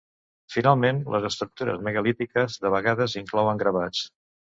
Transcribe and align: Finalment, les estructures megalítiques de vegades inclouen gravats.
Finalment, 0.51 1.01
les 1.15 1.27
estructures 1.27 1.83
megalítiques 1.87 2.57
de 2.63 2.73
vegades 2.77 3.15
inclouen 3.21 3.63
gravats. 3.65 4.01